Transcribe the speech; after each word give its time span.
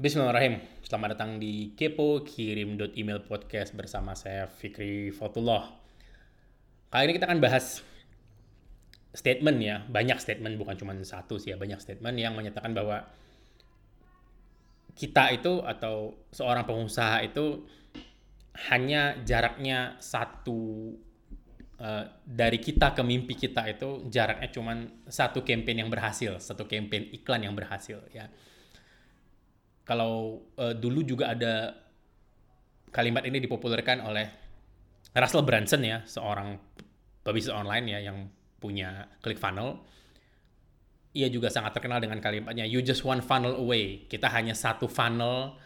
Bismillahirrahmanirrahim. 0.00 0.80
Selamat 0.80 1.08
datang 1.12 1.36
di 1.36 1.76
Kepo 1.76 2.24
Kirim 2.24 2.80
email 2.96 3.20
podcast 3.20 3.76
bersama 3.76 4.16
saya 4.16 4.48
Fikri 4.48 5.12
Fotullah. 5.12 5.76
Kali 6.88 7.04
ini 7.04 7.20
kita 7.20 7.28
akan 7.28 7.36
bahas 7.36 7.84
statement 9.12 9.60
ya, 9.60 9.84
banyak 9.84 10.16
statement 10.16 10.56
bukan 10.56 10.80
cuma 10.80 10.96
satu 11.04 11.36
sih 11.36 11.52
ya, 11.52 11.60
banyak 11.60 11.76
statement 11.84 12.16
yang 12.16 12.32
menyatakan 12.32 12.72
bahwa 12.72 13.12
kita 14.96 15.36
itu 15.36 15.60
atau 15.68 16.16
seorang 16.32 16.64
pengusaha 16.64 17.20
itu 17.20 17.68
hanya 18.72 19.20
jaraknya 19.20 20.00
satu 20.00 20.96
uh, 21.76 22.08
dari 22.24 22.56
kita 22.56 22.96
ke 22.96 23.04
mimpi 23.04 23.36
kita 23.36 23.68
itu 23.68 24.08
jaraknya 24.08 24.48
cuma 24.48 24.80
satu 25.12 25.44
campaign 25.44 25.84
yang 25.84 25.92
berhasil, 25.92 26.40
satu 26.40 26.64
campaign 26.64 27.12
iklan 27.12 27.44
yang 27.44 27.52
berhasil 27.52 28.00
ya 28.16 28.32
kalau 29.90 30.38
uh, 30.54 30.70
dulu 30.70 31.02
juga 31.02 31.34
ada 31.34 31.74
kalimat 32.94 33.26
ini 33.26 33.42
dipopulerkan 33.42 34.06
oleh 34.06 34.30
Russell 35.10 35.42
Brunson 35.42 35.82
ya, 35.82 36.06
seorang 36.06 36.54
pebisnis 37.26 37.50
online 37.50 37.90
ya 37.90 37.98
yang 37.98 38.30
punya 38.62 39.10
ClickFunnels. 39.18 39.82
Ia 41.10 41.26
juga 41.26 41.50
sangat 41.50 41.74
terkenal 41.74 41.98
dengan 41.98 42.22
kalimatnya 42.22 42.62
you 42.70 42.78
just 42.86 43.02
one 43.02 43.18
funnel 43.18 43.58
away. 43.58 44.06
Kita 44.06 44.30
hanya 44.30 44.54
satu 44.54 44.86
funnel 44.86 45.58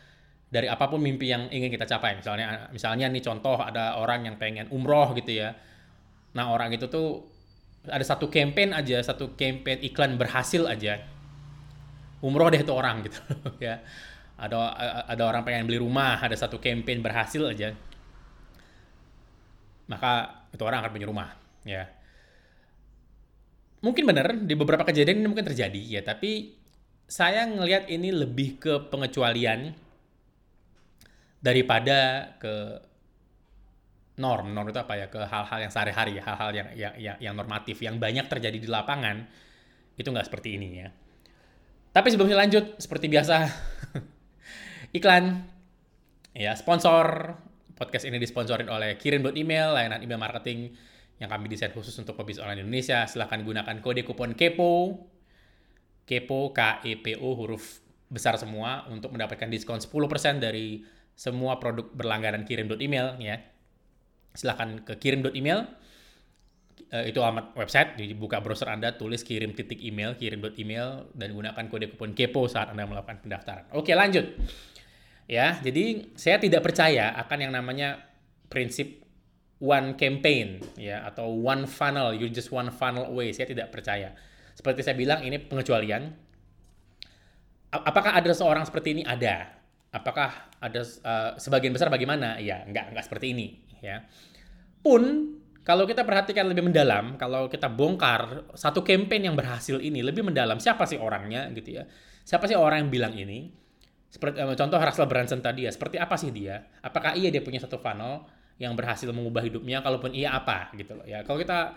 dari 0.49 0.73
apa 0.73 0.89
pun 0.89 1.05
mimpi 1.05 1.29
yang 1.29 1.53
ingin 1.53 1.69
kita 1.69 1.85
capai. 1.85 2.17
Misalnya 2.17 2.73
misalnya 2.73 3.13
nih 3.13 3.21
contoh 3.21 3.61
ada 3.61 4.01
orang 4.01 4.25
yang 4.25 4.41
pengen 4.41 4.73
umroh 4.73 5.13
gitu 5.13 5.37
ya. 5.37 5.53
Nah, 6.33 6.49
orang 6.49 6.73
itu 6.73 6.89
tuh 6.89 7.29
ada 7.85 8.01
satu 8.01 8.33
campaign 8.33 8.73
aja, 8.73 9.05
satu 9.05 9.37
campaign 9.37 9.85
iklan 9.85 10.17
berhasil 10.17 10.65
aja. 10.65 11.13
Umroh 12.23 12.53
deh 12.53 12.63
itu 12.63 12.73
orang 12.75 13.03
gitu 13.07 13.21
ya 13.67 13.83
ada 14.35 14.75
ada 15.07 15.23
orang 15.23 15.47
pengen 15.47 15.71
beli 15.71 15.79
rumah, 15.79 16.19
ada 16.19 16.35
satu 16.35 16.59
campaign 16.59 16.99
berhasil 16.99 17.43
aja, 17.47 17.71
maka 19.87 20.43
itu 20.51 20.63
orang 20.67 20.83
akan 20.83 20.91
punya 20.91 21.07
rumah, 21.07 21.29
ya. 21.63 21.87
Mungkin 23.85 24.05
benar 24.09 24.33
di 24.35 24.55
beberapa 24.57 24.83
kejadian 24.83 25.23
ini 25.23 25.29
mungkin 25.29 25.47
terjadi 25.47 26.01
ya, 26.01 26.03
tapi 26.03 26.57
saya 27.07 27.47
ngelihat 27.47 27.87
ini 27.93 28.11
lebih 28.11 28.59
ke 28.59 28.75
pengecualian 28.91 29.77
daripada 31.39 32.33
ke 32.41 32.81
norm. 34.19 34.51
Norm 34.51 34.67
itu 34.73 34.81
apa 34.81 34.99
ya? 34.99 35.07
Ke 35.13 35.29
hal-hal 35.29 35.69
yang 35.69 35.73
sehari-hari, 35.73 36.17
hal-hal 36.19 36.51
yang, 36.57 36.69
yang 36.75 36.95
yang 36.97 37.17
yang 37.21 37.35
normatif 37.37 37.79
yang 37.85 38.01
banyak 38.01 38.27
terjadi 38.27 38.57
di 38.57 38.67
lapangan 38.67 39.29
itu 39.95 40.09
nggak 40.11 40.27
seperti 40.27 40.57
ini 40.59 40.69
ya. 40.81 40.89
Tapi 41.95 42.11
sebelumnya 42.11 42.43
lanjut, 42.43 42.75
seperti 42.83 43.07
biasa, 43.07 43.47
iklan. 44.99 45.47
Ya, 46.35 46.59
sponsor 46.59 47.39
podcast 47.79 48.03
ini 48.11 48.19
disponsorin 48.19 48.67
oleh 48.67 48.99
Kirim 48.99 49.23
Email, 49.31 49.71
layanan 49.71 50.03
email 50.03 50.19
marketing 50.19 50.75
yang 51.23 51.31
kami 51.31 51.47
desain 51.47 51.71
khusus 51.71 51.95
untuk 52.03 52.19
pebisnis 52.19 52.43
online 52.43 52.67
Indonesia. 52.67 53.07
Silahkan 53.07 53.39
gunakan 53.47 53.79
kode 53.79 54.03
kupon 54.03 54.35
KEPO, 54.35 54.75
KEPO, 56.03 56.41
K-E-P-O, 56.51 57.29
huruf 57.39 57.79
besar 58.11 58.43
semua, 58.43 58.91
untuk 58.91 59.15
mendapatkan 59.15 59.47
diskon 59.47 59.79
10% 59.79 60.43
dari 60.43 60.83
semua 61.15 61.63
produk 61.63 61.95
berlangganan 61.95 62.43
Kirim 62.43 62.67
Email. 62.83 63.15
Ya. 63.23 63.39
Silahkan 64.35 64.83
ke 64.83 64.99
Kirim 64.99 65.23
Email, 65.31 65.71
uh, 66.95 67.05
itu 67.05 67.19
alamat 67.19 67.59
website, 67.59 67.99
dibuka 67.99 68.39
browser 68.39 68.71
Anda, 68.71 68.95
tulis 68.95 69.27
kirim 69.27 69.51
titik 69.51 69.83
email, 69.83 70.15
kirim 70.15 70.39
email, 70.55 71.11
dan 71.11 71.35
gunakan 71.35 71.65
kode 71.67 71.91
kupon 71.99 72.15
KEPO 72.15 72.47
saat 72.47 72.71
Anda 72.71 72.87
melakukan 72.87 73.27
pendaftaran. 73.27 73.75
Oke, 73.75 73.91
lanjut. 73.99 74.31
Ya, 75.27 75.59
jadi 75.59 76.15
saya 76.15 76.39
tidak 76.39 76.63
percaya 76.63 77.11
akan 77.19 77.39
yang 77.49 77.53
namanya 77.57 77.99
prinsip 78.47 79.03
one 79.57 79.97
campaign 79.97 80.61
ya 80.77 81.01
atau 81.09 81.33
one 81.33 81.65
funnel, 81.65 82.13
you 82.13 82.29
just 82.31 82.53
one 82.55 82.69
funnel 82.71 83.09
away. 83.09 83.33
Saya 83.35 83.51
tidak 83.51 83.73
percaya. 83.75 84.15
Seperti 84.55 84.87
saya 84.87 84.95
bilang 84.95 85.25
ini 85.27 85.41
pengecualian. 85.41 86.13
Apakah 87.75 88.15
ada 88.15 88.31
seorang 88.31 88.63
seperti 88.63 88.95
ini? 88.95 89.03
Ada. 89.03 89.51
Apakah 89.91 90.53
ada 90.63 90.81
uh, 90.83 91.35
sebagian 91.41 91.75
besar 91.75 91.91
bagaimana? 91.91 92.39
Ya, 92.39 92.63
enggak 92.63 92.95
enggak 92.95 93.05
seperti 93.09 93.35
ini 93.35 93.47
ya. 93.83 94.05
Pun 94.85 95.35
kalau 95.65 95.89
kita 95.89 96.05
perhatikan 96.05 96.45
lebih 96.45 96.61
mendalam, 96.61 97.17
kalau 97.17 97.49
kita 97.49 97.73
bongkar 97.73 98.53
satu 98.53 98.85
campaign 98.85 99.33
yang 99.33 99.37
berhasil 99.37 99.81
ini 99.81 100.05
lebih 100.05 100.21
mendalam, 100.21 100.61
siapa 100.61 100.85
sih 100.85 101.01
orangnya 101.01 101.49
gitu 101.57 101.81
ya? 101.81 101.89
Siapa 102.21 102.45
sih 102.45 102.53
orang 102.53 102.85
yang 102.85 102.91
bilang 102.93 103.15
ini? 103.17 103.49
Seperti 104.13 104.45
uh, 104.45 104.53
contoh 104.53 104.77
Russell 104.77 105.09
Brunson 105.09 105.41
tadi 105.41 105.65
ya, 105.65 105.73
seperti 105.73 105.97
apa 105.97 106.21
sih 106.21 106.29
dia? 106.29 106.61
Apakah 106.85 107.17
iya 107.17 107.33
dia 107.33 107.41
punya 107.41 107.65
satu 107.65 107.81
funnel 107.81 108.29
yang 108.61 108.77
berhasil 108.77 109.09
mengubah 109.09 109.41
hidupnya? 109.41 109.81
Kalaupun 109.81 110.13
iya 110.13 110.37
apa 110.37 110.69
gitu 110.77 111.01
loh 111.01 111.07
ya. 111.09 111.25
Kalau 111.25 111.41
kita 111.41 111.73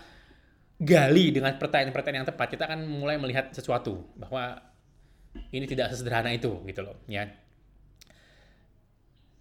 gali 0.84 1.31
dengan 1.31 1.56
pertanyaan-pertanyaan 1.56 2.28
yang 2.28 2.30
tepat, 2.30 2.48
kita 2.59 2.68
akan 2.68 2.84
mulai 2.92 3.16
melihat 3.16 3.56
sesuatu 3.56 4.04
bahwa 4.19 4.68
ini 5.56 5.64
tidak 5.64 5.96
sesederhana 5.96 6.36
itu 6.36 6.59
gitu 6.68 6.84
loh 6.84 7.00
ya. 7.08 7.24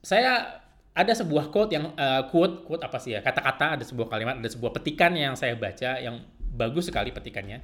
Saya 0.06 0.62
ada 0.96 1.12
sebuah 1.12 1.52
quote 1.52 1.76
yang 1.76 1.92
uh, 1.92 2.24
quote 2.32 2.64
quote 2.64 2.80
apa 2.80 2.96
sih 2.96 3.12
ya? 3.12 3.20
Kata-kata 3.20 3.76
ada 3.76 3.84
sebuah 3.84 4.08
kalimat 4.08 4.40
ada 4.40 4.48
sebuah 4.48 4.72
petikan 4.72 5.12
yang 5.12 5.36
saya 5.36 5.52
baca 5.52 6.00
yang 6.00 6.24
bagus 6.56 6.88
sekali 6.88 7.12
petikannya. 7.12 7.60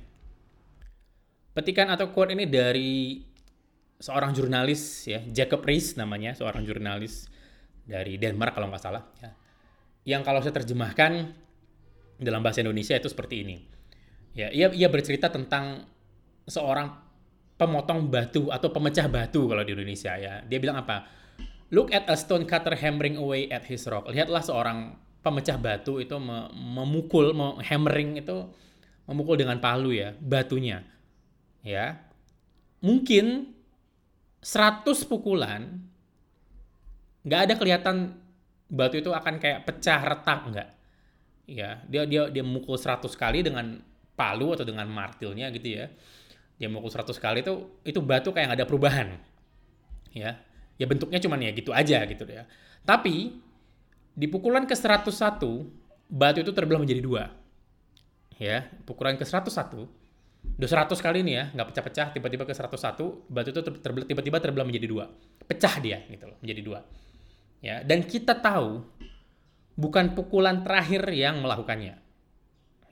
Petikan 1.56 1.88
atau 1.88 2.12
quote 2.12 2.36
ini 2.36 2.44
dari 2.44 3.24
seorang 3.96 4.36
jurnalis 4.36 5.08
ya 5.08 5.24
Jacob 5.32 5.64
Rees 5.64 5.96
namanya 5.96 6.36
seorang 6.36 6.66
jurnalis 6.66 7.30
dari 7.88 8.20
Denmark 8.20 8.52
kalau 8.58 8.66
nggak 8.66 8.82
salah 8.82 9.06
ya 9.22 9.30
yang 10.02 10.26
kalau 10.26 10.42
saya 10.42 10.58
terjemahkan 10.58 11.30
dalam 12.18 12.42
bahasa 12.42 12.62
Indonesia 12.62 12.94
itu 12.98 13.10
seperti 13.10 13.46
ini. 13.46 13.56
Ya 14.32 14.48
ia 14.50 14.70
ia 14.72 14.88
bercerita 14.90 15.30
tentang 15.30 15.86
seorang 16.48 16.90
pemotong 17.54 18.10
batu 18.10 18.50
atau 18.50 18.74
pemecah 18.74 19.06
batu 19.06 19.46
kalau 19.46 19.62
di 19.62 19.72
Indonesia 19.74 20.18
ya. 20.18 20.42
Dia 20.42 20.58
bilang 20.58 20.82
apa 20.82 21.21
look 21.72 21.88
at 21.90 22.04
a 22.06 22.14
stone 22.14 22.44
cutter 22.44 22.76
hammering 22.76 23.16
away 23.16 23.48
at 23.48 23.64
his 23.64 23.88
rock. 23.88 24.06
Lihatlah 24.12 24.44
seorang 24.44 24.94
pemecah 25.24 25.56
batu 25.56 25.98
itu 25.98 26.14
memukul 26.52 27.32
hammering 27.64 28.20
itu 28.20 28.52
memukul 29.08 29.40
dengan 29.40 29.56
palu 29.58 29.90
ya 29.90 30.12
batunya. 30.20 30.84
Ya. 31.64 32.04
Mungkin 32.84 33.56
100 34.44 34.84
pukulan 35.08 35.80
nggak 37.24 37.40
ada 37.48 37.54
kelihatan 37.56 38.20
batu 38.66 39.00
itu 39.00 39.10
akan 39.14 39.40
kayak 39.40 39.64
pecah 39.64 40.00
retak 40.04 40.40
nggak. 40.52 40.68
Ya 41.48 41.80
dia 41.88 42.04
dia 42.04 42.28
dia 42.28 42.44
mukul 42.44 42.76
100 42.76 43.08
kali 43.16 43.40
dengan 43.40 43.80
palu 44.12 44.52
atau 44.52 44.68
dengan 44.68 44.84
martilnya 44.92 45.48
gitu 45.56 45.80
ya. 45.80 45.88
Dia 46.60 46.68
mukul 46.68 46.92
100 46.92 47.16
kali 47.16 47.40
itu 47.40 47.80
itu 47.88 47.98
batu 48.04 48.28
kayak 48.28 48.52
nggak 48.52 48.60
ada 48.60 48.68
perubahan. 48.68 49.08
Ya 50.12 50.36
ya 50.76 50.86
bentuknya 50.88 51.18
cuman 51.20 51.38
ya 51.42 51.50
gitu 51.52 51.70
aja 51.72 52.04
gitu 52.06 52.24
ya. 52.28 52.44
Tapi 52.82 53.36
di 54.12 54.26
pukulan 54.28 54.68
ke 54.68 54.76
101 54.76 55.08
batu 56.12 56.38
itu 56.44 56.52
terbelah 56.52 56.80
menjadi 56.80 57.00
dua. 57.00 57.24
Ya 58.36 58.68
pukulan 58.84 59.16
ke 59.16 59.24
101 59.24 60.02
udah 60.42 60.68
100 60.68 60.98
kali 60.98 61.22
ini 61.22 61.38
ya 61.38 61.54
nggak 61.54 61.70
pecah-pecah 61.70 62.06
tiba-tiba 62.18 62.42
ke 62.42 62.50
101 62.50 63.30
batu 63.30 63.48
itu 63.54 63.60
terbelah 63.62 64.06
tiba-tiba 64.10 64.36
terbelah 64.42 64.66
menjadi 64.66 64.86
dua. 64.90 65.04
Pecah 65.48 65.74
dia 65.80 66.02
gitu 66.10 66.28
loh 66.28 66.36
menjadi 66.42 66.60
dua. 66.62 66.80
Ya 67.62 67.80
dan 67.86 68.02
kita 68.04 68.36
tahu 68.42 68.82
bukan 69.78 70.12
pukulan 70.12 70.60
terakhir 70.66 71.06
yang 71.14 71.40
melakukannya. 71.40 71.96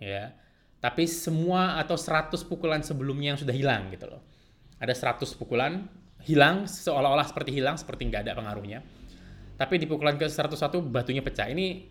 Ya 0.01 0.39
tapi 0.81 1.05
semua 1.05 1.77
atau 1.77 1.93
100 1.93 2.41
pukulan 2.49 2.81
sebelumnya 2.81 3.37
yang 3.37 3.41
sudah 3.41 3.53
hilang 3.53 3.93
gitu 3.93 4.09
loh. 4.09 4.25
Ada 4.81 4.97
100 4.97 5.37
pukulan 5.37 5.85
hilang 6.25 6.69
seolah-olah 6.69 7.27
seperti 7.29 7.51
hilang 7.57 7.77
seperti 7.77 8.09
nggak 8.09 8.29
ada 8.29 8.33
pengaruhnya 8.37 8.81
tapi 9.61 9.77
di 9.77 9.84
pukulan 9.84 10.17
ke 10.17 10.25
101 10.25 10.57
batunya 10.89 11.21
pecah 11.21 11.49
ini 11.49 11.84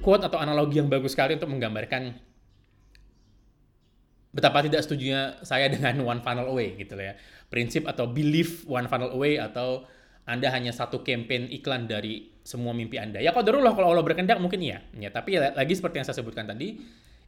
quote 0.00 0.24
atau 0.24 0.38
analogi 0.38 0.78
yang 0.80 0.88
bagus 0.88 1.12
sekali 1.12 1.36
untuk 1.36 1.50
menggambarkan 1.50 2.28
betapa 4.32 4.62
tidak 4.62 4.84
setujunya 4.84 5.40
saya 5.42 5.66
dengan 5.72 5.98
one 6.04 6.20
funnel 6.22 6.48
away 6.48 6.76
gitu 6.78 6.94
ya. 6.94 7.16
Prinsip 7.48 7.88
atau 7.88 8.06
belief 8.06 8.64
one 8.68 8.86
funnel 8.86 9.10
away 9.10 9.40
atau 9.40 9.88
Anda 10.28 10.52
hanya 10.52 10.76
satu 10.76 11.00
campaign 11.00 11.48
iklan 11.48 11.88
dari 11.88 12.36
semua 12.44 12.76
mimpi 12.76 13.00
Anda. 13.00 13.18
Ya 13.18 13.32
kalau 13.32 13.48
dulu 13.48 13.64
kalau 13.72 13.96
Allah 13.96 14.04
berkehendak 14.04 14.36
mungkin 14.38 14.60
iya. 14.60 14.84
Ya, 14.92 15.08
tapi 15.08 15.40
lagi 15.40 15.72
seperti 15.72 16.00
yang 16.00 16.06
saya 16.06 16.20
sebutkan 16.20 16.44
tadi, 16.44 16.76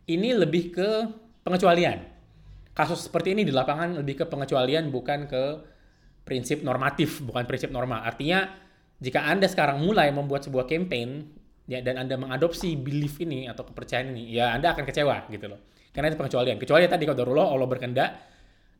ini 0.04 0.28
lebih 0.36 0.68
ke 0.68 0.88
pengecualian. 1.40 2.04
Kasus 2.76 3.08
seperti 3.08 3.32
ini 3.32 3.42
di 3.48 3.52
lapangan 3.52 4.04
lebih 4.04 4.20
ke 4.20 4.24
pengecualian 4.28 4.92
bukan 4.92 5.24
ke 5.26 5.44
prinsip 6.30 6.62
normatif, 6.62 7.18
bukan 7.26 7.42
prinsip 7.50 7.74
normal. 7.74 8.06
Artinya 8.06 8.46
jika 9.02 9.26
Anda 9.26 9.50
sekarang 9.50 9.82
mulai 9.82 10.14
membuat 10.14 10.46
sebuah 10.46 10.70
campaign 10.70 11.26
ya 11.66 11.82
dan 11.82 11.98
Anda 11.98 12.14
mengadopsi 12.14 12.78
belief 12.78 13.18
ini 13.18 13.50
atau 13.50 13.66
kepercayaan 13.66 14.14
ini, 14.14 14.30
ya 14.30 14.54
Anda 14.54 14.78
akan 14.78 14.86
kecewa 14.86 15.26
gitu 15.26 15.50
loh. 15.50 15.58
Karena 15.90 16.14
itu 16.14 16.16
pengecualian. 16.22 16.54
Kecuali 16.62 16.86
tadi 16.86 17.02
kalau 17.02 17.18
darulah 17.18 17.50
Allah 17.50 17.66
berkehendak 17.66 18.10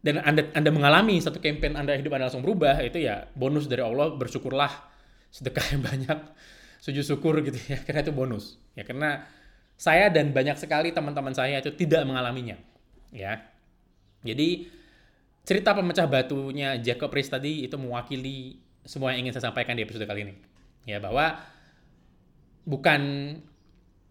dan 0.00 0.16
anda 0.24 0.48
anda 0.56 0.70
mengalami 0.72 1.20
satu 1.20 1.38
campaign 1.38 1.76
anda 1.76 1.92
hidup 1.92 2.16
anda 2.16 2.32
langsung 2.32 2.40
berubah 2.40 2.80
itu 2.80 3.04
ya 3.04 3.28
bonus 3.36 3.68
dari 3.68 3.84
Allah 3.84 4.16
bersyukurlah 4.16 4.72
sedekah 5.28 5.76
yang 5.76 5.82
banyak 5.84 6.18
sujud 6.80 7.04
syukur 7.04 7.44
gitu 7.44 7.60
ya 7.68 7.78
karena 7.86 8.00
itu 8.00 8.12
bonus 8.12 8.56
ya 8.72 8.82
karena 8.88 9.28
saya 9.76 10.08
dan 10.08 10.32
banyak 10.32 10.56
sekali 10.56 10.92
teman-teman 10.96 11.36
saya 11.36 11.60
itu 11.60 11.72
tidak 11.76 12.08
mengalaminya 12.08 12.56
ya 13.12 13.44
jadi 14.24 14.68
cerita 15.50 15.74
pemecah 15.74 16.06
batunya 16.06 16.78
Jacob 16.78 17.10
Riis 17.10 17.26
tadi 17.26 17.66
itu 17.66 17.74
mewakili 17.74 18.62
semua 18.86 19.10
yang 19.10 19.26
ingin 19.26 19.34
saya 19.34 19.50
sampaikan 19.50 19.74
di 19.74 19.82
episode 19.82 20.06
kali 20.06 20.22
ini 20.22 20.34
ya 20.86 21.02
bahwa 21.02 21.42
bukan 22.62 23.34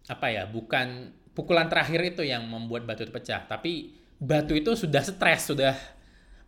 apa 0.04 0.26
ya 0.28 0.44
bukan 0.44 1.16
pukulan 1.32 1.72
terakhir 1.72 2.12
itu 2.12 2.28
yang 2.28 2.44
membuat 2.44 2.84
batu 2.84 3.08
itu 3.08 3.12
pecah 3.14 3.48
tapi 3.48 3.96
batu 4.20 4.52
itu 4.52 4.76
sudah 4.76 5.00
stres, 5.00 5.48
sudah 5.48 5.74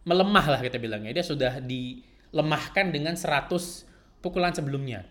melemah 0.05 0.47
lah 0.47 0.61
kita 0.61 0.77
bilangnya. 0.77 1.17
Dia 1.17 1.25
sudah 1.25 1.59
dilemahkan 1.59 2.93
dengan 2.93 3.17
100 3.17 3.49
pukulan 4.21 4.53
sebelumnya. 4.53 5.09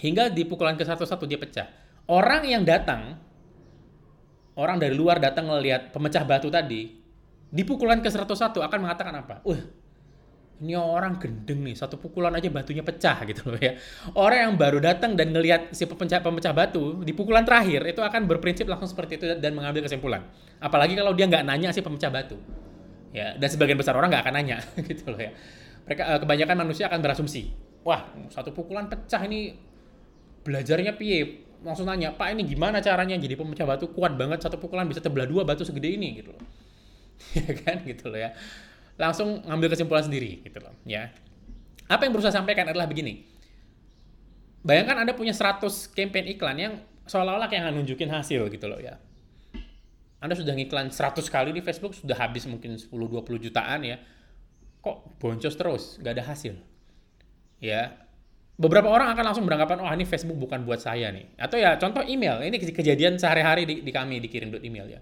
Hingga 0.00 0.32
di 0.32 0.48
pukulan 0.48 0.74
ke 0.80 0.88
101 0.88 1.28
dia 1.28 1.38
pecah. 1.38 1.68
Orang 2.08 2.48
yang 2.48 2.64
datang, 2.64 3.20
orang 4.56 4.80
dari 4.80 4.96
luar 4.96 5.20
datang 5.20 5.52
melihat 5.52 5.92
pemecah 5.92 6.24
batu 6.24 6.48
tadi, 6.48 6.97
di 7.48 7.62
pukulan 7.64 8.04
ke 8.04 8.08
101 8.12 8.52
akan 8.52 8.78
mengatakan 8.84 9.14
apa? 9.16 9.40
Wah, 9.44 9.60
ini 10.58 10.74
orang 10.74 11.22
gendeng 11.22 11.62
nih, 11.62 11.78
satu 11.78 12.02
pukulan 12.02 12.34
aja 12.34 12.50
batunya 12.50 12.82
pecah 12.82 13.22
gitu 13.30 13.54
loh 13.54 13.60
ya. 13.62 13.78
Orang 14.18 14.38
yang 14.38 14.54
baru 14.58 14.82
datang 14.82 15.14
dan 15.14 15.30
ngelihat 15.30 15.70
si 15.70 15.86
pemecah, 15.86 16.18
pemecah 16.18 16.50
batu 16.50 17.06
di 17.06 17.14
pukulan 17.14 17.46
terakhir 17.46 17.86
itu 17.86 18.02
akan 18.02 18.26
berprinsip 18.26 18.66
langsung 18.66 18.90
seperti 18.90 19.22
itu 19.22 19.26
dan 19.38 19.54
mengambil 19.54 19.86
kesimpulan. 19.86 20.26
Apalagi 20.58 20.98
kalau 20.98 21.14
dia 21.14 21.30
nggak 21.30 21.46
nanya 21.46 21.70
si 21.70 21.78
pemecah 21.78 22.10
batu. 22.10 22.34
Ya, 23.14 23.38
dan 23.40 23.48
sebagian 23.48 23.78
besar 23.80 23.96
orang 23.96 24.12
nggak 24.12 24.28
akan 24.28 24.34
nanya 24.34 24.58
gitu 24.90 25.08
loh 25.08 25.20
ya. 25.22 25.30
Mereka 25.88 26.02
eh, 26.04 26.18
kebanyakan 26.26 26.56
manusia 26.60 26.84
akan 26.90 27.00
berasumsi, 27.00 27.54
wah 27.86 28.10
satu 28.28 28.52
pukulan 28.52 28.90
pecah 28.90 29.22
ini 29.24 29.54
belajarnya 30.42 30.98
piye? 30.98 31.48
Langsung 31.62 31.86
nanya, 31.86 32.14
Pak 32.14 32.34
ini 32.34 32.42
gimana 32.46 32.82
caranya 32.82 33.14
jadi 33.14 33.34
pemecah 33.38 33.66
batu 33.66 33.90
kuat 33.94 34.14
banget 34.18 34.42
satu 34.42 34.58
pukulan 34.58 34.86
bisa 34.90 34.98
terbelah 34.98 35.26
dua 35.26 35.46
batu 35.46 35.62
segede 35.62 35.94
ini 35.94 36.18
gitu 36.18 36.34
loh. 36.34 36.42
ya 37.38 37.52
kan 37.64 37.82
gitu 37.84 38.08
loh 38.10 38.20
ya 38.20 38.32
langsung 38.98 39.46
ngambil 39.46 39.78
kesimpulan 39.78 40.04
sendiri 40.04 40.42
gitu 40.42 40.58
loh 40.58 40.74
ya. 40.82 41.14
Apa 41.86 42.04
yang 42.04 42.12
berusaha 42.12 42.34
sampaikan 42.34 42.68
adalah 42.68 42.84
begini. 42.84 43.24
Bayangkan 44.60 45.06
Anda 45.06 45.14
punya 45.14 45.32
100 45.32 45.64
campaign 45.94 46.36
iklan 46.36 46.58
yang 46.58 46.74
seolah-olah 47.08 47.48
kayak 47.48 47.72
nunjukin 47.72 48.10
hasil 48.10 48.50
gitu 48.52 48.66
loh 48.68 48.76
ya. 48.82 49.00
Anda 50.18 50.34
sudah 50.34 50.52
ngiklan 50.52 50.90
100 50.90 51.24
kali 51.30 51.54
di 51.54 51.62
Facebook, 51.62 51.94
sudah 51.94 52.18
habis 52.18 52.44
mungkin 52.44 52.74
10-20 52.74 53.38
jutaan 53.48 53.86
ya. 53.86 54.02
Kok 54.82 55.22
boncos 55.22 55.54
terus, 55.54 55.82
gak 56.02 56.18
ada 56.18 56.26
hasil. 56.26 56.58
Ya, 57.62 58.02
beberapa 58.58 58.90
orang 58.90 59.14
akan 59.14 59.24
langsung 59.30 59.46
beranggapan, 59.46 59.78
oh 59.78 59.90
ini 59.94 60.02
Facebook 60.02 60.36
bukan 60.36 60.66
buat 60.66 60.82
saya 60.82 61.14
nih. 61.14 61.38
Atau 61.38 61.56
ya 61.56 61.78
contoh 61.78 62.02
email, 62.02 62.42
ini 62.42 62.58
kejadian 62.58 63.14
sehari-hari 63.14 63.62
di, 63.62 63.74
di 63.86 63.92
kami 63.94 64.18
dikirim 64.18 64.50
email 64.58 64.98
ya. 64.98 65.00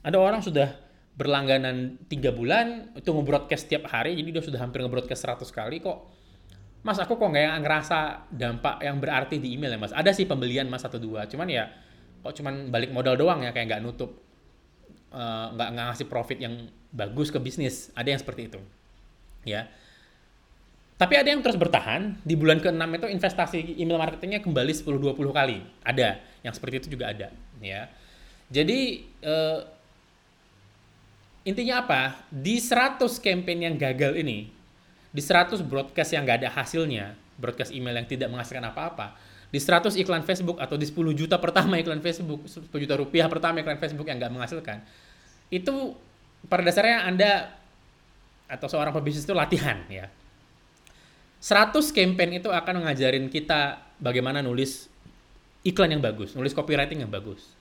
Ada 0.00 0.16
orang 0.16 0.40
sudah 0.40 0.72
berlangganan 1.14 2.02
tiga 2.10 2.34
bulan 2.34 2.90
itu 2.98 3.06
nge-broadcast 3.06 3.70
setiap 3.70 3.86
hari 3.86 4.18
jadi 4.18 4.34
dia 4.34 4.42
sudah 4.42 4.58
hampir 4.58 4.82
nge-broadcast 4.82 5.46
100 5.46 5.46
kali 5.54 5.78
kok. 5.78 6.10
Mas 6.84 7.00
aku 7.00 7.16
kok 7.16 7.30
nggak 7.32 7.64
ngerasa 7.64 8.28
dampak 8.28 8.84
yang 8.84 9.00
berarti 9.00 9.40
di 9.40 9.56
email 9.56 9.72
ya 9.72 9.80
mas? 9.80 9.94
Ada 9.94 10.12
sih 10.12 10.28
pembelian 10.28 10.68
mas 10.68 10.84
satu 10.84 11.00
dua 11.00 11.24
cuman 11.30 11.48
ya 11.48 11.70
kok 12.20 12.34
cuman 12.36 12.68
balik 12.68 12.92
modal 12.92 13.16
doang 13.16 13.40
ya 13.40 13.56
kayak 13.56 13.72
nggak 13.72 13.82
nutup 13.84 14.20
eh, 15.14 15.46
nggak 15.54 15.70
uh, 15.70 15.74
ngasih 15.80 16.06
profit 16.10 16.38
yang 16.42 16.68
bagus 16.92 17.30
ke 17.30 17.38
bisnis. 17.40 17.94
Ada 17.96 18.12
yang 18.12 18.20
seperti 18.20 18.52
itu 18.52 18.60
ya. 19.48 19.70
Tapi 20.94 21.14
ada 21.18 21.26
yang 21.26 21.42
terus 21.42 21.58
bertahan. 21.58 22.22
Di 22.22 22.38
bulan 22.38 22.62
ke-6 22.62 22.86
itu 22.86 23.06
investasi 23.10 23.58
email 23.82 23.98
marketingnya 23.98 24.40
kembali 24.40 24.72
10-20 24.72 25.18
kali. 25.34 25.58
Ada. 25.82 26.22
Yang 26.46 26.54
seperti 26.62 26.74
itu 26.84 26.88
juga 26.94 27.10
ada 27.10 27.28
ya. 27.58 27.90
Jadi 28.52 29.02
uh, 29.24 29.73
Intinya 31.44 31.84
apa? 31.84 32.24
Di 32.32 32.56
100 32.56 33.04
campaign 33.20 33.68
yang 33.68 33.76
gagal 33.76 34.16
ini, 34.16 34.48
di 35.12 35.22
100 35.22 35.60
broadcast 35.60 36.16
yang 36.16 36.24
gak 36.24 36.40
ada 36.40 36.50
hasilnya, 36.50 37.12
broadcast 37.36 37.70
email 37.70 38.00
yang 38.00 38.08
tidak 38.08 38.32
menghasilkan 38.32 38.64
apa-apa, 38.64 39.12
di 39.52 39.60
100 39.60 39.94
iklan 40.00 40.24
Facebook 40.24 40.56
atau 40.56 40.80
di 40.80 40.88
10 40.88 41.12
juta 41.12 41.36
pertama 41.36 41.76
iklan 41.76 42.00
Facebook, 42.00 42.48
10 42.48 42.64
juta 42.72 42.94
rupiah 42.96 43.28
pertama 43.28 43.60
iklan 43.60 43.76
Facebook 43.76 44.08
yang 44.08 44.16
gak 44.16 44.32
menghasilkan, 44.32 44.80
itu 45.52 45.94
pada 46.48 46.64
dasarnya 46.64 47.06
Anda 47.06 47.32
atau 48.48 48.66
seorang 48.68 48.96
pebisnis 48.96 49.28
itu 49.28 49.36
latihan 49.36 49.84
ya. 49.92 50.08
100 51.44 51.76
campaign 51.92 52.40
itu 52.40 52.48
akan 52.48 52.88
ngajarin 52.88 53.28
kita 53.28 53.84
bagaimana 54.00 54.40
nulis 54.40 54.88
iklan 55.60 55.92
yang 55.92 56.00
bagus, 56.00 56.32
nulis 56.32 56.56
copywriting 56.56 57.04
yang 57.04 57.12
bagus 57.12 57.53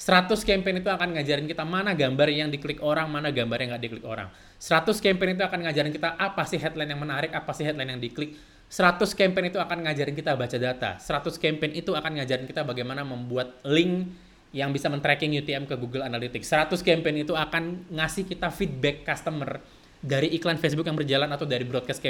100 0.00 0.32
campaign 0.48 0.80
itu 0.80 0.88
akan 0.88 1.12
ngajarin 1.12 1.44
kita 1.44 1.60
mana 1.60 1.92
gambar 1.92 2.32
yang 2.32 2.48
diklik 2.48 2.80
orang, 2.80 3.04
mana 3.12 3.28
gambar 3.28 3.60
yang 3.60 3.76
nggak 3.76 3.84
diklik 3.84 4.04
orang. 4.08 4.32
100 4.56 4.96
campaign 4.96 5.36
itu 5.36 5.44
akan 5.44 5.58
ngajarin 5.68 5.92
kita 5.92 6.16
apa 6.16 6.42
sih 6.48 6.56
headline 6.56 6.88
yang 6.88 7.00
menarik, 7.04 7.28
apa 7.36 7.52
sih 7.52 7.68
headline 7.68 7.92
yang 7.92 8.00
diklik. 8.00 8.32
100 8.72 8.96
campaign 9.12 9.52
itu 9.52 9.60
akan 9.60 9.84
ngajarin 9.84 10.16
kita 10.16 10.32
baca 10.40 10.56
data. 10.56 10.96
100 10.96 11.36
campaign 11.36 11.76
itu 11.76 11.92
akan 11.92 12.16
ngajarin 12.16 12.48
kita 12.48 12.64
bagaimana 12.64 13.04
membuat 13.04 13.60
link 13.68 14.08
yang 14.56 14.72
bisa 14.72 14.88
men-tracking 14.88 15.36
UTM 15.36 15.68
ke 15.68 15.76
Google 15.76 16.08
Analytics. 16.08 16.48
100 16.48 16.80
campaign 16.80 17.20
itu 17.20 17.36
akan 17.36 17.92
ngasih 17.92 18.24
kita 18.24 18.48
feedback 18.48 19.04
customer 19.04 19.60
dari 20.00 20.32
iklan 20.32 20.56
Facebook 20.56 20.88
yang 20.88 20.96
berjalan 20.96 21.28
atau 21.28 21.44
dari 21.44 21.68
broadcast 21.68 22.00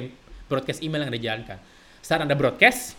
broadcast 0.46 0.78
email 0.86 1.10
yang 1.10 1.14
dijalankan. 1.18 1.58
Saat 1.98 2.22
Anda 2.22 2.38
broadcast, 2.38 2.94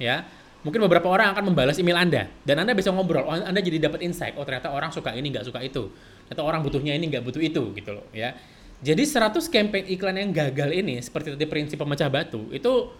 ya, 0.00 0.24
mungkin 0.64 0.80
beberapa 0.88 1.06
orang 1.10 1.36
akan 1.36 1.52
membalas 1.52 1.76
email 1.76 1.98
Anda 1.98 2.28
dan 2.46 2.56
Anda 2.62 2.72
bisa 2.72 2.90
ngobrol, 2.94 3.26
oh, 3.26 3.34
Anda 3.34 3.60
jadi 3.60 3.82
dapat 3.90 4.02
insight, 4.02 4.34
oh 4.38 4.44
ternyata 4.46 4.72
orang 4.72 4.90
suka 4.94 5.12
ini 5.12 5.32
nggak 5.32 5.46
suka 5.46 5.60
itu, 5.62 5.90
atau 6.30 6.42
orang 6.46 6.64
butuhnya 6.64 6.96
ini 6.96 7.10
nggak 7.10 7.22
butuh 7.22 7.42
itu 7.42 7.72
gitu 7.76 7.90
loh 7.92 8.06
ya. 8.14 8.34
Jadi 8.76 9.08
100 9.08 9.40
campaign 9.48 9.84
iklan 9.88 10.16
yang 10.20 10.30
gagal 10.36 10.68
ini 10.68 11.00
seperti 11.00 11.32
tadi 11.32 11.48
prinsip 11.48 11.80
pemecah 11.80 12.12
batu 12.12 12.52
itu 12.52 12.92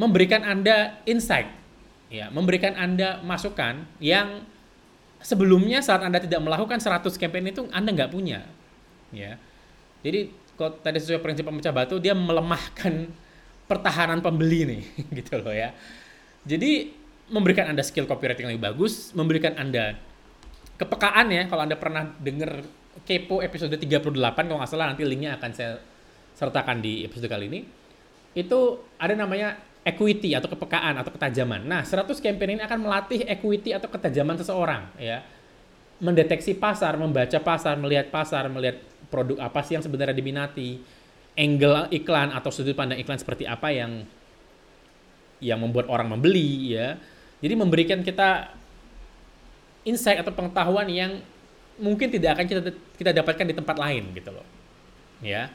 memberikan 0.00 0.40
Anda 0.44 1.00
insight 1.04 1.48
ya, 2.08 2.32
memberikan 2.32 2.72
Anda 2.76 3.20
masukan 3.20 3.84
yang 4.00 4.44
sebelumnya 5.20 5.84
saat 5.84 6.00
Anda 6.00 6.24
tidak 6.24 6.40
melakukan 6.40 6.80
100 6.80 7.04
campaign 7.20 7.52
itu 7.52 7.68
Anda 7.68 7.92
nggak 7.92 8.10
punya 8.12 8.48
ya. 9.12 9.36
Jadi 10.00 10.32
kalau 10.56 10.76
tadi 10.80 11.00
sesuai 11.00 11.24
prinsip 11.24 11.44
pemecah 11.44 11.72
batu 11.72 11.96
dia 11.96 12.12
melemahkan 12.12 13.08
pertahanan 13.64 14.20
pembeli 14.20 14.66
nih 14.66 14.82
gitu 15.22 15.40
loh 15.40 15.54
ya 15.54 15.70
jadi 16.44 16.92
memberikan 17.30 17.70
Anda 17.70 17.86
skill 17.86 18.10
copywriting 18.10 18.48
yang 18.48 18.52
lebih 18.58 18.66
bagus, 18.74 19.14
memberikan 19.14 19.54
Anda 19.54 19.96
kepekaan 20.80 21.30
ya, 21.30 21.46
kalau 21.46 21.62
Anda 21.64 21.76
pernah 21.76 22.08
dengar 22.18 22.64
Kepo 23.06 23.38
episode 23.40 23.72
38, 23.76 24.02
kalau 24.34 24.58
nggak 24.58 24.70
salah 24.70 24.90
nanti 24.90 25.06
linknya 25.06 25.38
akan 25.38 25.50
saya 25.54 25.78
sertakan 26.34 26.82
di 26.82 27.06
episode 27.06 27.30
kali 27.30 27.46
ini, 27.46 27.60
itu 28.34 28.82
ada 28.98 29.14
namanya 29.14 29.56
equity 29.86 30.36
atau 30.36 30.50
kepekaan 30.50 30.98
atau 31.00 31.12
ketajaman. 31.14 31.64
Nah, 31.64 31.82
100 31.86 32.20
campaign 32.20 32.60
ini 32.60 32.62
akan 32.66 32.78
melatih 32.82 33.24
equity 33.24 33.72
atau 33.72 33.88
ketajaman 33.88 34.36
seseorang 34.40 34.82
ya. 35.00 35.24
Mendeteksi 36.00 36.56
pasar, 36.56 36.96
membaca 36.96 37.38
pasar, 37.40 37.76
melihat 37.76 38.08
pasar, 38.08 38.48
melihat 38.48 38.80
produk 39.12 39.36
apa 39.40 39.60
sih 39.64 39.76
yang 39.76 39.84
sebenarnya 39.84 40.16
diminati, 40.16 40.80
angle 41.36 41.92
iklan 41.92 42.32
atau 42.32 42.48
sudut 42.48 42.72
pandang 42.72 43.00
iklan 43.00 43.20
seperti 43.20 43.44
apa 43.44 43.68
yang 43.72 44.04
yang 45.40 45.58
membuat 45.60 45.88
orang 45.88 46.16
membeli 46.16 46.76
ya. 46.76 46.96
Jadi 47.40 47.54
memberikan 47.56 48.04
kita 48.04 48.52
insight 49.84 50.20
atau 50.20 50.32
pengetahuan 50.32 50.86
yang 50.92 51.20
mungkin 51.80 52.12
tidak 52.12 52.36
akan 52.36 52.44
kita 52.44 52.60
kita 53.00 53.10
dapatkan 53.16 53.46
di 53.48 53.54
tempat 53.56 53.76
lain 53.80 54.12
gitu 54.12 54.30
loh. 54.30 54.46
Ya. 55.24 55.48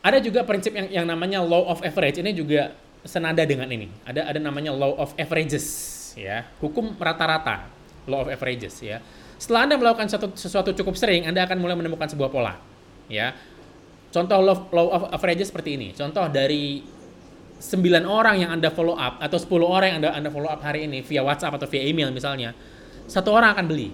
Ada 0.00 0.24
juga 0.24 0.40
prinsip 0.48 0.72
yang 0.72 0.88
yang 0.88 1.06
namanya 1.06 1.44
law 1.44 1.68
of 1.68 1.84
average 1.84 2.16
ini 2.16 2.32
juga 2.32 2.72
senada 3.04 3.44
dengan 3.44 3.68
ini. 3.68 3.92
Ada 4.08 4.24
ada 4.32 4.40
namanya 4.40 4.72
law 4.72 4.96
of 4.96 5.12
averages 5.20 5.66
ya. 6.16 6.48
Hukum 6.64 6.96
rata-rata, 6.96 7.68
law 8.08 8.24
of 8.24 8.28
averages 8.32 8.80
ya. 8.80 9.04
Setelah 9.38 9.70
Anda 9.70 9.76
melakukan 9.78 10.10
sesuatu, 10.10 10.34
sesuatu 10.34 10.70
cukup 10.74 10.98
sering, 10.98 11.28
Anda 11.28 11.46
akan 11.46 11.62
mulai 11.62 11.78
menemukan 11.78 12.10
sebuah 12.10 12.32
pola. 12.32 12.58
Ya. 13.06 13.36
Contoh 14.08 14.40
law, 14.40 14.66
law 14.72 14.86
of 14.88 15.02
averages 15.12 15.52
seperti 15.52 15.76
ini. 15.76 15.88
Contoh 15.92 16.26
dari 16.32 16.80
9 17.58 18.06
orang 18.06 18.38
yang 18.38 18.50
Anda 18.54 18.70
follow 18.70 18.94
up 18.94 19.18
atau 19.18 19.34
10 19.34 19.50
orang 19.66 19.86
yang 19.90 19.98
Anda, 20.02 20.10
Anda 20.14 20.30
follow 20.30 20.46
up 20.46 20.62
hari 20.62 20.86
ini 20.86 21.02
via 21.02 21.26
WhatsApp 21.26 21.58
atau 21.58 21.66
via 21.66 21.82
email 21.82 22.14
misalnya, 22.14 22.54
satu 23.10 23.34
orang 23.34 23.58
akan 23.58 23.66
beli. 23.66 23.90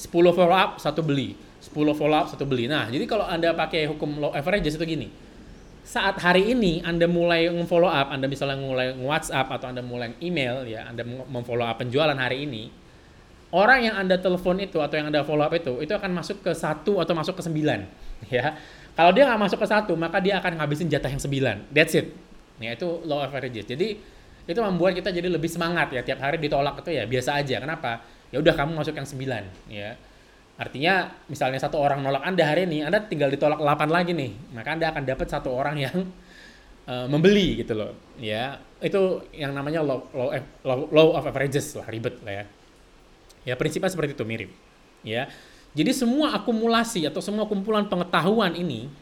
10 0.00 0.08
follow 0.08 0.56
up, 0.56 0.80
satu 0.80 1.04
beli. 1.04 1.36
10 1.60 1.92
follow 1.92 2.16
up, 2.16 2.26
satu 2.32 2.48
beli. 2.48 2.66
Nah, 2.66 2.88
jadi 2.88 3.04
kalau 3.04 3.28
Anda 3.28 3.52
pakai 3.52 3.86
hukum 3.92 4.18
low 4.18 4.32
average 4.32 4.72
itu 4.72 4.80
gini. 4.88 5.12
Saat 5.82 6.22
hari 6.22 6.54
ini 6.54 6.80
Anda 6.80 7.04
mulai 7.10 7.50
follow 7.68 7.90
up, 7.90 8.08
Anda 8.08 8.30
misalnya 8.30 8.56
mulai 8.56 8.94
WhatsApp 8.96 9.50
atau 9.52 9.68
Anda 9.68 9.84
mulai 9.84 10.16
email 10.24 10.64
ya, 10.64 10.88
Anda 10.88 11.04
memfollow 11.04 11.66
up 11.66 11.76
penjualan 11.76 12.14
hari 12.14 12.48
ini, 12.48 12.70
orang 13.52 13.90
yang 13.90 13.94
Anda 14.00 14.16
telepon 14.16 14.62
itu 14.62 14.80
atau 14.80 14.96
yang 14.96 15.12
Anda 15.12 15.26
follow 15.26 15.44
up 15.44 15.52
itu, 15.52 15.82
itu 15.84 15.92
akan 15.92 16.10
masuk 16.14 16.40
ke 16.40 16.54
satu 16.56 17.02
atau 17.02 17.12
masuk 17.12 17.36
ke 17.36 17.42
sembilan. 17.44 17.80
Ya. 18.30 18.54
Kalau 18.94 19.10
dia 19.10 19.26
nggak 19.26 19.40
masuk 19.50 19.58
ke 19.58 19.66
satu, 19.66 19.98
maka 19.98 20.22
dia 20.22 20.38
akan 20.38 20.62
ngabisin 20.62 20.86
jatah 20.86 21.10
yang 21.10 21.18
sembilan. 21.18 21.74
That's 21.74 21.98
it. 21.98 22.14
Ya, 22.60 22.76
itu 22.76 22.88
of 23.04 23.24
averages. 23.24 23.64
Jadi, 23.64 23.96
itu 24.42 24.60
membuat 24.60 24.98
kita 24.98 25.14
jadi 25.14 25.30
lebih 25.30 25.46
semangat 25.46 25.94
ya. 25.94 26.02
Tiap 26.02 26.18
hari 26.18 26.36
ditolak 26.42 26.82
itu 26.82 26.90
ya 26.90 27.06
biasa 27.06 27.38
aja. 27.38 27.62
Kenapa? 27.62 28.02
Ya 28.34 28.42
udah 28.42 28.54
kamu 28.56 28.74
masuk 28.74 28.94
yang 28.98 29.06
sembilan. 29.06 29.44
Ya. 29.70 29.94
Artinya, 30.58 31.10
misalnya 31.30 31.58
satu 31.62 31.78
orang 31.78 32.02
nolak 32.02 32.22
Anda 32.26 32.44
hari 32.44 32.68
ini, 32.68 32.84
Anda 32.84 33.02
tinggal 33.06 33.30
ditolak 33.30 33.58
8 33.58 33.88
lagi 33.88 34.12
nih. 34.12 34.32
Maka 34.52 34.68
Anda 34.74 34.86
akan 34.90 35.02
dapat 35.06 35.26
satu 35.30 35.48
orang 35.54 35.76
yang 35.78 35.96
uh, 36.86 37.06
membeli 37.06 37.62
gitu 37.62 37.74
loh. 37.78 37.94
Ya, 38.18 38.58
itu 38.82 39.22
yang 39.34 39.54
namanya 39.54 39.82
law, 39.82 40.06
law, 40.10 40.34
law, 40.66 40.78
law 40.90 41.08
of 41.18 41.24
averages 41.26 41.78
lah, 41.78 41.86
ribet 41.86 42.18
lah 42.26 42.42
ya. 42.42 42.44
Ya, 43.42 43.54
prinsipnya 43.58 43.90
seperti 43.90 44.14
itu 44.14 44.26
mirip. 44.26 44.50
Ya. 45.02 45.30
Jadi 45.72 45.90
semua 45.96 46.36
akumulasi 46.36 47.08
atau 47.08 47.24
semua 47.24 47.48
kumpulan 47.48 47.88
pengetahuan 47.88 48.52
ini 48.52 48.92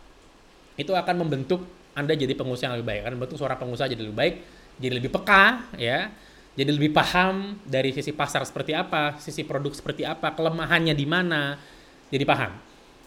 itu 0.79 0.95
akan 0.95 1.27
membentuk 1.27 1.67
Anda 1.95 2.15
jadi 2.15 2.33
pengusaha 2.39 2.71
yang 2.71 2.77
lebih 2.81 2.89
baik. 2.89 3.01
Akan 3.05 3.13
membentuk 3.19 3.37
seorang 3.39 3.59
pengusaha 3.59 3.87
jadi 3.91 4.03
lebih 4.03 4.17
baik, 4.17 4.35
jadi 4.79 4.93
lebih 4.97 5.11
peka, 5.11 5.75
ya. 5.77 6.11
Jadi 6.59 6.71
lebih 6.77 6.91
paham 6.91 7.57
dari 7.63 7.95
sisi 7.95 8.11
pasar 8.11 8.43
seperti 8.43 8.75
apa, 8.75 9.17
sisi 9.23 9.47
produk 9.47 9.71
seperti 9.71 10.03
apa, 10.03 10.35
kelemahannya 10.35 10.93
di 10.93 11.07
mana. 11.07 11.57
Jadi 12.11 12.25
paham. 12.27 12.53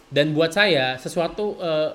Dan 0.08 0.32
buat 0.32 0.56
saya 0.56 0.96
sesuatu 0.96 1.60
eh, 1.60 1.92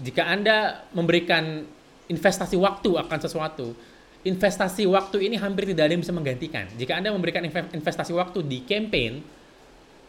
jika 0.00 0.26
Anda 0.26 0.86
memberikan 0.94 1.66
investasi 2.10 2.58
waktu 2.58 2.98
akan 2.98 3.18
sesuatu, 3.20 3.74
investasi 4.24 4.88
waktu 4.88 5.28
ini 5.28 5.36
hampir 5.36 5.68
tidak 5.68 5.86
ada 5.86 5.92
yang 5.94 6.02
bisa 6.02 6.14
menggantikan. 6.16 6.64
Jika 6.74 6.98
Anda 6.98 7.12
memberikan 7.12 7.44
investasi 7.46 8.12
waktu 8.16 8.42
di 8.44 8.64
campaign, 8.64 9.20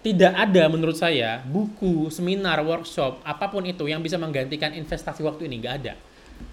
tidak 0.05 0.37
ada 0.37 0.69
menurut 0.69 0.93
saya 0.93 1.41
buku, 1.49 2.13
seminar, 2.13 2.61
workshop, 2.61 3.25
apa 3.25 3.49
pun 3.49 3.65
itu 3.65 3.89
yang 3.89 4.05
bisa 4.05 4.21
menggantikan 4.21 4.69
investasi 4.77 5.25
waktu 5.25 5.49
ini, 5.49 5.57
nggak 5.65 5.75
ada. 5.81 5.97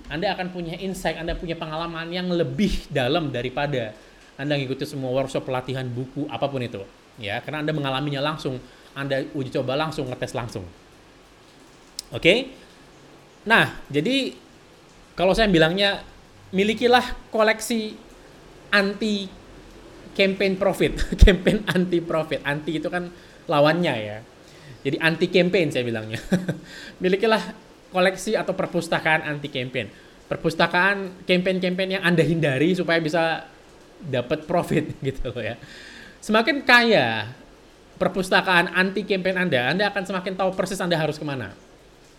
Anda 0.09 0.33
akan 0.33 0.57
punya 0.57 0.81
insight, 0.81 1.21
Anda 1.21 1.37
punya 1.37 1.53
pengalaman 1.61 2.09
yang 2.09 2.33
lebih 2.33 2.89
dalam 2.89 3.29
daripada 3.29 3.93
Anda 4.41 4.57
mengikuti 4.57 4.89
semua 4.89 5.13
workshop, 5.13 5.45
pelatihan, 5.45 5.85
buku, 5.85 6.25
apa 6.33 6.49
pun 6.49 6.65
itu. 6.65 6.81
Ya, 7.21 7.45
karena 7.45 7.61
Anda 7.61 7.77
mengalaminya 7.77 8.25
langsung, 8.25 8.57
Anda 8.97 9.21
uji 9.37 9.53
coba 9.53 9.77
langsung, 9.77 10.09
ngetes 10.09 10.33
langsung. 10.33 10.65
Oke? 12.09 12.25
Okay? 12.25 12.39
Nah, 13.45 13.85
jadi 13.93 14.33
kalau 15.13 15.37
saya 15.37 15.53
bilangnya 15.53 16.01
milikilah 16.57 17.05
koleksi 17.29 18.01
anti 18.73 19.29
campaign 20.19 20.57
profit, 20.57 20.97
campaign 21.21 21.69
anti 21.69 22.01
profit. 22.01 22.41
Anti 22.49 22.81
itu 22.81 22.89
kan 22.89 23.13
lawannya 23.47 23.95
ya. 23.99 24.19
Jadi 24.83 24.97
anti 24.99 25.27
campaign 25.31 25.71
saya 25.71 25.87
bilangnya. 25.87 26.19
Milikilah 27.03 27.55
koleksi 27.95 28.35
atau 28.35 28.57
perpustakaan 28.57 29.23
anti 29.23 29.53
campaign. 29.53 29.87
Perpustakaan 30.27 31.29
campaign-campaign 31.29 32.01
yang 32.01 32.03
Anda 32.03 32.25
hindari 32.25 32.73
supaya 32.73 32.99
bisa 32.99 33.47
dapat 34.03 34.49
profit 34.49 34.97
gitu 35.07 35.31
loh 35.31 35.45
ya. 35.45 35.61
Semakin 36.19 36.65
kaya 36.67 37.31
perpustakaan 38.01 38.73
anti 38.75 39.07
campaign 39.07 39.39
Anda, 39.39 39.71
Anda 39.71 39.85
akan 39.93 40.03
semakin 40.03 40.35
tahu 40.35 40.51
persis 40.59 40.81
Anda 40.83 40.99
harus 40.99 41.21
ke 41.21 41.25
mana. 41.27 41.55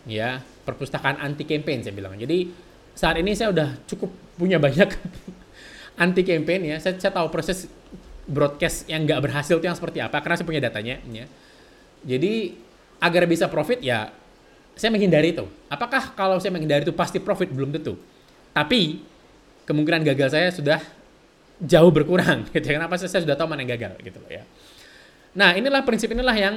Ya, 0.08 0.44
perpustakaan 0.68 1.20
anti 1.20 1.44
campaign 1.44 1.84
saya 1.84 1.96
bilang. 1.96 2.16
Jadi 2.16 2.52
saat 2.94 3.18
ini 3.20 3.34
saya 3.34 3.52
udah 3.52 3.82
cukup 3.90 4.12
punya 4.38 4.62
banyak 4.62 4.88
anti 6.04 6.22
campaign 6.24 6.76
ya. 6.76 6.78
Saya, 6.80 6.96
saya 7.02 7.12
tahu 7.12 7.28
proses 7.34 7.68
broadcast 8.24 8.88
yang 8.88 9.04
nggak 9.04 9.20
berhasil 9.20 9.60
itu 9.60 9.66
yang 9.68 9.76
seperti 9.76 10.00
apa 10.00 10.20
karena 10.24 10.36
saya 10.40 10.48
punya 10.48 10.62
datanya 10.64 10.96
ya. 11.12 11.26
Jadi 12.04 12.56
agar 13.04 13.24
bisa 13.28 13.48
profit 13.52 13.80
ya 13.84 14.12
saya 14.74 14.90
menghindari 14.90 15.36
itu. 15.36 15.46
Apakah 15.70 16.18
kalau 16.18 16.42
saya 16.42 16.50
menghindari 16.56 16.82
itu 16.84 16.96
pasti 16.96 17.22
profit 17.22 17.50
belum 17.52 17.70
tentu. 17.74 17.98
Tapi 18.54 19.02
kemungkinan 19.70 20.02
gagal 20.14 20.30
saya 20.34 20.50
sudah 20.50 20.80
jauh 21.62 21.92
berkurang 21.94 22.48
gitu. 22.54 22.74
Kenapa 22.74 22.98
saya 22.98 23.22
sudah 23.22 23.38
tahu 23.38 23.48
mana 23.50 23.62
yang 23.64 23.78
gagal 23.78 24.02
gitu 24.02 24.20
ya. 24.30 24.44
Nah, 25.34 25.58
inilah 25.58 25.82
prinsip 25.82 26.14
inilah 26.14 26.36
yang 26.38 26.56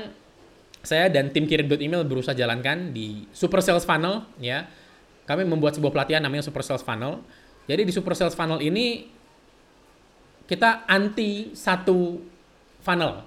saya 0.84 1.10
dan 1.10 1.32
tim 1.32 1.48
kirim 1.48 1.66
email 1.80 2.04
berusaha 2.04 2.36
jalankan 2.36 2.92
di 2.92 3.26
Super 3.32 3.60
Sales 3.64 3.84
Funnel 3.84 4.24
ya. 4.40 4.68
Kami 5.26 5.42
membuat 5.42 5.74
sebuah 5.74 5.90
pelatihan 5.90 6.22
namanya 6.22 6.46
Super 6.46 6.62
Sales 6.62 6.86
Funnel. 6.86 7.18
Jadi 7.66 7.82
di 7.82 7.92
Super 7.92 8.14
Sales 8.14 8.36
Funnel 8.38 8.62
ini 8.62 9.10
kita 10.46 10.86
anti 10.86 11.52
satu 11.52 12.22
funnel. 12.82 13.26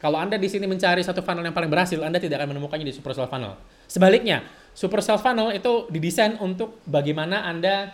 Kalau 0.00 0.16
Anda 0.16 0.40
di 0.40 0.48
sini 0.48 0.64
mencari 0.64 1.04
satu 1.04 1.20
funnel 1.20 1.44
yang 1.44 1.52
paling 1.52 1.68
berhasil, 1.68 2.00
Anda 2.00 2.16
tidak 2.16 2.40
akan 2.40 2.56
menemukannya 2.56 2.88
di 2.88 2.94
super 2.96 3.12
sales 3.12 3.28
funnel. 3.28 3.60
Sebaliknya, 3.84 4.40
super 4.72 5.04
sales 5.04 5.20
funnel 5.20 5.52
itu 5.52 5.92
didesain 5.92 6.40
untuk 6.40 6.80
bagaimana 6.88 7.44
Anda 7.44 7.92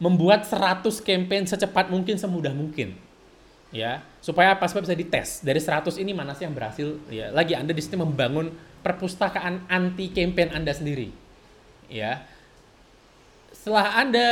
membuat 0.00 0.48
100 0.48 0.80
campaign 1.04 1.44
secepat 1.44 1.92
mungkin, 1.92 2.16
semudah 2.16 2.56
mungkin. 2.56 2.96
Ya, 3.68 4.04
supaya 4.24 4.56
apa? 4.56 4.64
Supaya 4.64 4.88
bisa 4.88 4.96
dites. 4.96 5.44
Dari 5.44 5.60
100 5.60 6.00
ini 6.00 6.16
mana 6.16 6.32
sih 6.32 6.48
yang 6.48 6.56
berhasil? 6.56 6.96
Ya, 7.12 7.28
lagi 7.28 7.52
Anda 7.52 7.76
di 7.76 7.80
sini 7.84 8.00
membangun 8.00 8.52
perpustakaan 8.80 9.68
anti 9.68 10.08
campaign 10.08 10.56
Anda 10.56 10.72
sendiri. 10.72 11.12
Ya. 11.92 12.24
Setelah 13.52 14.00
Anda 14.00 14.26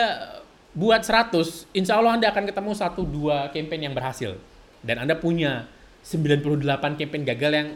buat 0.71 1.03
100, 1.03 1.67
insya 1.75 1.99
Allah 1.99 2.15
Anda 2.15 2.31
akan 2.31 2.47
ketemu 2.47 2.71
satu 2.79 3.03
dua 3.03 3.51
campaign 3.51 3.91
yang 3.91 3.95
berhasil. 3.95 4.39
Dan 4.81 5.03
Anda 5.03 5.19
punya 5.19 5.67
98 6.07 6.63
campaign 6.97 7.23
gagal 7.27 7.53
yang 7.53 7.69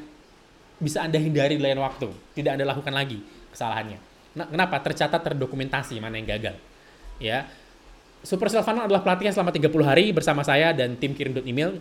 bisa 0.78 1.02
Anda 1.02 1.18
hindari 1.18 1.58
lain 1.58 1.82
waktu. 1.82 2.08
Tidak 2.38 2.54
Anda 2.54 2.64
lakukan 2.64 2.94
lagi 2.94 3.18
kesalahannya. 3.50 3.98
Nah, 4.34 4.46
kenapa? 4.50 4.78
Tercatat 4.82 5.20
terdokumentasi 5.22 5.98
mana 5.98 6.18
yang 6.18 6.28
gagal. 6.38 6.54
Ya. 7.18 7.50
Super 8.24 8.48
Funnel 8.48 8.88
adalah 8.88 9.04
pelatihan 9.04 9.36
selama 9.36 9.52
30 9.52 9.68
hari 9.84 10.08
bersama 10.16 10.40
saya 10.40 10.72
dan 10.72 10.96
tim 10.96 11.12
kirim 11.12 11.36
email. 11.44 11.76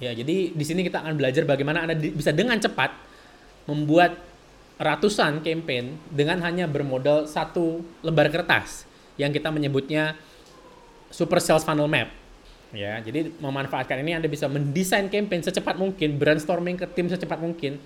Ya, 0.00 0.16
jadi 0.16 0.50
di 0.50 0.64
sini 0.64 0.80
kita 0.82 1.04
akan 1.04 1.14
belajar 1.20 1.44
bagaimana 1.44 1.84
Anda 1.84 1.94
bisa 1.94 2.32
dengan 2.32 2.56
cepat 2.56 2.90
membuat 3.68 4.16
ratusan 4.80 5.44
campaign 5.44 6.00
dengan 6.10 6.40
hanya 6.42 6.66
bermodal 6.66 7.28
satu 7.28 7.84
lembar 8.02 8.32
kertas 8.32 8.88
yang 9.20 9.30
kita 9.32 9.52
menyebutnya 9.52 10.16
super 11.12 11.38
sales 11.38 11.62
funnel 11.62 11.86
map. 11.86 12.08
Ya, 12.72 12.96
jadi 13.04 13.28
memanfaatkan 13.36 14.00
ini 14.00 14.16
Anda 14.16 14.32
bisa 14.32 14.48
mendesain 14.48 15.12
campaign 15.12 15.44
secepat 15.44 15.76
mungkin, 15.76 16.16
brainstorming 16.16 16.80
ke 16.80 16.88
tim 16.88 17.04
secepat 17.04 17.36
mungkin. 17.36 17.76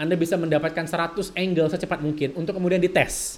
Anda 0.00 0.16
bisa 0.16 0.40
mendapatkan 0.40 0.88
100 0.88 1.36
angle 1.36 1.68
secepat 1.68 2.00
mungkin 2.00 2.32
untuk 2.32 2.56
kemudian 2.56 2.80
dites. 2.80 3.36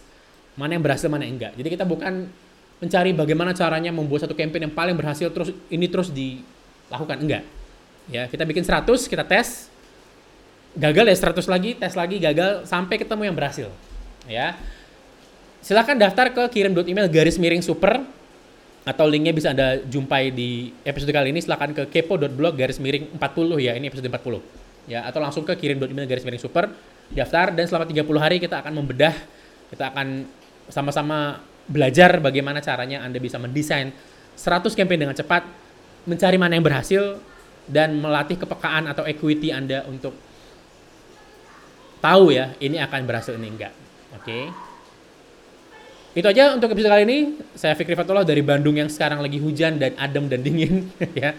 Mana 0.55 0.79
yang 0.79 0.85
berhasil, 0.87 1.11
mana 1.11 1.27
yang 1.27 1.35
enggak. 1.43 1.59
Jadi 1.59 1.69
kita 1.75 1.83
bukan 1.83 2.31
mencari 2.79 3.11
bagaimana 3.11 3.51
caranya 3.51 3.91
membuat 3.91 4.31
satu 4.31 4.39
campaign 4.39 4.71
yang 4.71 4.75
paling 4.75 4.95
berhasil 4.95 5.27
terus 5.35 5.51
ini 5.75 5.91
terus 5.91 6.15
dilakukan, 6.15 7.19
enggak. 7.19 7.43
Ya, 8.07 8.31
kita 8.31 8.47
bikin 8.47 8.63
100, 8.63 8.87
kita 9.11 9.27
tes. 9.27 9.75
Gagal 10.79 11.05
ya 11.11 11.17
100 11.19 11.51
lagi, 11.51 11.71
tes 11.75 11.99
lagi, 11.99 12.17
gagal 12.23 12.63
sampai 12.71 12.95
ketemu 12.95 13.27
yang 13.27 13.35
berhasil. 13.35 13.69
Ya 14.31 14.55
silahkan 15.63 15.95
daftar 15.95 16.35
ke 16.35 16.43
kirim 16.53 16.75
email 16.85 17.07
garis 17.09 17.39
miring 17.39 17.63
super 17.63 18.03
atau 18.83 19.07
linknya 19.07 19.31
bisa 19.31 19.55
anda 19.55 19.79
jumpai 19.87 20.35
di 20.35 20.75
episode 20.83 21.15
kali 21.15 21.31
ini. 21.31 21.39
Silahkan 21.39 21.71
ke 21.71 21.87
kepo.blog 21.87 22.59
garis 22.59 22.83
miring 22.83 23.15
40 23.15 23.63
ya 23.63 23.73
ini 23.79 23.87
episode 23.87 24.11
40 24.11 24.91
ya 24.91 25.07
atau 25.07 25.23
langsung 25.23 25.47
ke 25.47 25.55
kirim 25.55 25.79
email 25.79 26.11
garis 26.11 26.27
miring 26.27 26.43
super 26.43 26.67
daftar 27.15 27.55
dan 27.55 27.71
selama 27.71 27.87
30 27.87 28.03
hari 28.19 28.37
kita 28.43 28.59
akan 28.59 28.83
membedah 28.83 29.15
kita 29.71 29.95
akan 29.95 30.27
sama-sama 30.67 31.39
belajar 31.71 32.19
bagaimana 32.19 32.59
caranya 32.59 33.07
anda 33.07 33.23
bisa 33.23 33.39
mendesain 33.39 33.95
100 34.35 34.75
campaign 34.75 35.07
dengan 35.07 35.15
cepat 35.15 35.47
mencari 36.03 36.35
mana 36.35 36.59
yang 36.59 36.67
berhasil 36.67 37.23
dan 37.71 37.95
melatih 37.95 38.35
kepekaan 38.43 38.91
atau 38.91 39.07
equity 39.07 39.55
anda 39.55 39.87
untuk 39.87 40.19
tahu 42.03 42.35
ya 42.35 42.51
ini 42.59 42.83
akan 42.83 43.01
berhasil 43.07 43.39
ini 43.39 43.49
enggak. 43.55 43.73
Oke? 44.19 44.27
okay? 44.27 44.72
Itu 46.13 46.29
aja 46.29 46.53
untuk 46.53 46.69
episode 46.77 46.93
kali 46.93 47.05
ini. 47.09 47.19
Saya 47.57 47.73
Fikri 47.73 47.97
Fatullah 47.97 48.21
dari 48.21 48.45
Bandung 48.45 48.77
yang 48.77 48.93
sekarang 48.93 49.25
lagi 49.25 49.41
hujan 49.41 49.81
dan 49.81 49.97
adem 49.97 50.29
dan 50.29 50.45
dingin 50.45 50.93
ya. 51.17 51.33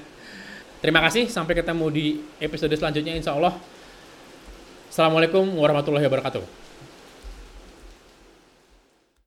Terima 0.82 1.00
kasih, 1.00 1.30
sampai 1.30 1.56
ketemu 1.56 1.86
di 1.94 2.06
episode 2.42 2.74
selanjutnya 2.74 3.14
insya 3.16 3.38
Allah. 3.38 3.56
Assalamualaikum 4.90 5.46
warahmatullahi 5.62 6.04
wabarakatuh. 6.10 6.63